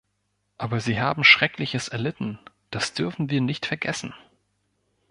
[0.57, 2.39] Aber sie haben Schreckliches erlitten,
[2.71, 4.15] das dürfen wir nicht vergessen.